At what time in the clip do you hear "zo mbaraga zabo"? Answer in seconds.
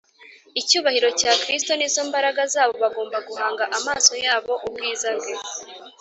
1.93-2.73